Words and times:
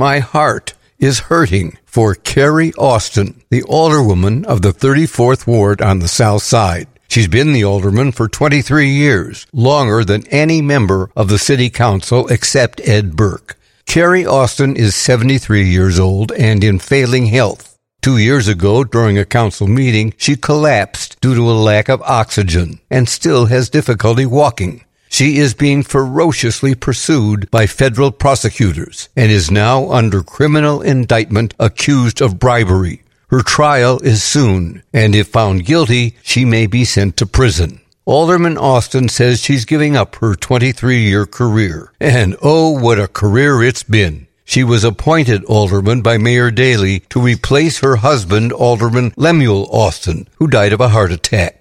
My 0.00 0.20
heart 0.20 0.72
is 0.98 1.28
hurting 1.28 1.76
for 1.84 2.14
Carrie 2.14 2.72
Austin, 2.78 3.42
the 3.50 3.60
alderwoman 3.64 4.46
of 4.46 4.62
the 4.62 4.72
34th 4.72 5.46
Ward 5.46 5.82
on 5.82 5.98
the 5.98 6.08
South 6.08 6.42
Side. 6.42 6.88
She's 7.10 7.28
been 7.28 7.52
the 7.52 7.64
alderman 7.64 8.12
for 8.12 8.26
23 8.26 8.88
years, 8.88 9.46
longer 9.52 10.02
than 10.02 10.26
any 10.28 10.62
member 10.62 11.10
of 11.14 11.28
the 11.28 11.38
city 11.38 11.68
council 11.68 12.28
except 12.28 12.80
Ed 12.88 13.14
Burke. 13.14 13.58
Carrie 13.84 14.24
Austin 14.24 14.74
is 14.74 14.94
73 14.94 15.64
years 15.64 15.98
old 15.98 16.32
and 16.32 16.64
in 16.64 16.78
failing 16.78 17.26
health. 17.26 17.76
Two 18.00 18.16
years 18.16 18.48
ago, 18.48 18.84
during 18.84 19.18
a 19.18 19.26
council 19.26 19.66
meeting, 19.66 20.14
she 20.16 20.34
collapsed 20.34 21.20
due 21.20 21.34
to 21.34 21.50
a 21.50 21.52
lack 21.52 21.90
of 21.90 22.00
oxygen 22.04 22.80
and 22.90 23.06
still 23.06 23.44
has 23.52 23.68
difficulty 23.68 24.24
walking. 24.24 24.82
She 25.12 25.38
is 25.38 25.54
being 25.54 25.82
ferociously 25.82 26.76
pursued 26.76 27.50
by 27.50 27.66
federal 27.66 28.12
prosecutors 28.12 29.08
and 29.16 29.30
is 29.30 29.50
now 29.50 29.90
under 29.90 30.22
criminal 30.22 30.80
indictment 30.80 31.52
accused 31.58 32.22
of 32.22 32.38
bribery. 32.38 33.02
Her 33.28 33.42
trial 33.42 33.98
is 34.00 34.22
soon, 34.22 34.84
and 34.92 35.16
if 35.16 35.26
found 35.26 35.66
guilty, 35.66 36.16
she 36.22 36.44
may 36.44 36.68
be 36.68 36.84
sent 36.84 37.16
to 37.16 37.26
prison. 37.26 37.80
Alderman 38.06 38.56
Austin 38.56 39.08
says 39.08 39.42
she's 39.42 39.64
giving 39.64 39.96
up 39.96 40.14
her 40.16 40.36
23 40.36 41.00
year 41.02 41.26
career. 41.26 41.92
And 42.00 42.36
oh, 42.40 42.70
what 42.70 43.00
a 43.00 43.08
career 43.08 43.62
it's 43.64 43.82
been. 43.82 44.28
She 44.44 44.62
was 44.64 44.84
appointed 44.84 45.44
alderman 45.44 46.02
by 46.02 46.18
Mayor 46.18 46.52
Daley 46.52 47.00
to 47.10 47.20
replace 47.20 47.80
her 47.80 47.96
husband, 47.96 48.52
Alderman 48.52 49.12
Lemuel 49.16 49.68
Austin, 49.70 50.28
who 50.36 50.46
died 50.46 50.72
of 50.72 50.80
a 50.80 50.88
heart 50.88 51.12
attack. 51.12 51.59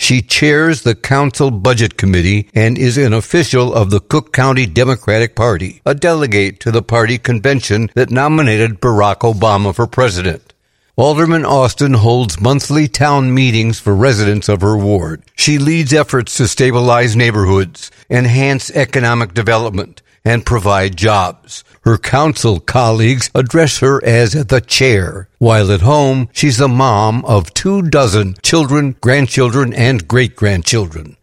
She 0.00 0.22
chairs 0.22 0.82
the 0.82 0.94
council 0.94 1.50
budget 1.50 1.96
committee 1.96 2.48
and 2.54 2.78
is 2.78 2.96
an 2.96 3.12
official 3.12 3.74
of 3.74 3.90
the 3.90 4.00
Cook 4.00 4.32
County 4.32 4.64
Democratic 4.64 5.34
Party, 5.34 5.82
a 5.84 5.94
delegate 5.94 6.60
to 6.60 6.70
the 6.70 6.82
party 6.82 7.18
convention 7.18 7.90
that 7.94 8.08
nominated 8.08 8.80
Barack 8.80 9.18
Obama 9.18 9.74
for 9.74 9.88
president. 9.88 10.54
Alderman 10.96 11.44
Austin 11.44 11.94
holds 11.94 12.40
monthly 12.40 12.88
town 12.88 13.34
meetings 13.34 13.80
for 13.80 13.94
residents 13.94 14.48
of 14.48 14.60
her 14.62 14.78
ward. 14.78 15.22
She 15.36 15.58
leads 15.58 15.92
efforts 15.92 16.36
to 16.36 16.48
stabilize 16.48 17.16
neighborhoods, 17.16 17.90
enhance 18.08 18.70
economic 18.70 19.34
development, 19.34 20.00
and 20.24 20.46
provide 20.46 20.96
jobs. 20.96 21.64
Her 21.82 21.98
council 21.98 22.60
colleagues 22.60 23.30
address 23.34 23.78
her 23.78 24.04
as 24.04 24.32
the 24.32 24.60
chair, 24.60 25.28
while 25.38 25.72
at 25.72 25.80
home 25.80 26.28
she's 26.32 26.58
the 26.58 26.68
mom 26.68 27.24
of 27.24 27.54
two 27.54 27.82
dozen 27.82 28.34
children, 28.42 28.96
grandchildren, 29.00 29.72
and 29.72 30.06
great 30.06 30.36
grandchildren. 30.36 31.16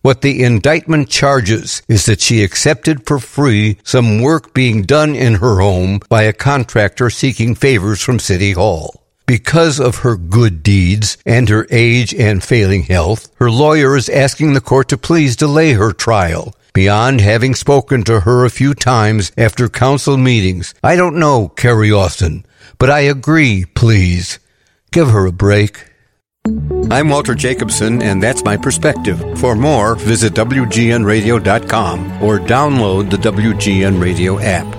What 0.00 0.22
the 0.22 0.42
indictment 0.42 1.08
charges 1.08 1.82
is 1.88 2.06
that 2.06 2.20
she 2.20 2.42
accepted 2.42 3.06
for 3.06 3.18
free 3.18 3.78
some 3.82 4.22
work 4.22 4.54
being 4.54 4.82
done 4.82 5.14
in 5.14 5.34
her 5.34 5.60
home 5.60 6.00
by 6.08 6.22
a 6.22 6.32
contractor 6.32 7.10
seeking 7.10 7.54
favors 7.54 8.00
from 8.00 8.18
City 8.18 8.52
Hall. 8.52 9.02
Because 9.26 9.78
of 9.78 9.96
her 9.96 10.16
good 10.16 10.62
deeds 10.62 11.18
and 11.26 11.48
her 11.48 11.66
age 11.70 12.14
and 12.14 12.42
failing 12.42 12.84
health, 12.84 13.28
her 13.36 13.50
lawyer 13.50 13.94
is 13.94 14.08
asking 14.08 14.54
the 14.54 14.60
court 14.60 14.88
to 14.88 14.96
please 14.96 15.36
delay 15.36 15.74
her 15.74 15.92
trial. 15.92 16.54
Beyond 16.78 17.20
having 17.20 17.56
spoken 17.56 18.04
to 18.04 18.20
her 18.20 18.44
a 18.44 18.50
few 18.50 18.72
times 18.72 19.32
after 19.36 19.68
council 19.68 20.16
meetings, 20.16 20.76
I 20.80 20.94
don't 20.94 21.18
know 21.18 21.48
Carrie 21.48 21.90
Austin, 21.90 22.46
but 22.78 22.88
I 22.88 23.00
agree, 23.00 23.64
please. 23.64 24.38
Give 24.92 25.10
her 25.10 25.26
a 25.26 25.32
break. 25.32 25.88
I'm 26.88 27.08
Walter 27.08 27.34
Jacobson, 27.34 28.00
and 28.00 28.22
that's 28.22 28.44
my 28.44 28.56
perspective. 28.56 29.18
For 29.40 29.56
more, 29.56 29.96
visit 29.96 30.34
WGNradio.com 30.34 32.22
or 32.22 32.38
download 32.38 33.10
the 33.10 33.16
WGN 33.16 34.00
Radio 34.00 34.38
app. 34.38 34.77